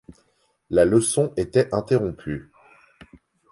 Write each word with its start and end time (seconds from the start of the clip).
La 0.71 0.83
leçon 0.83 1.31
était 1.37 1.69
interrompue. 1.75 2.49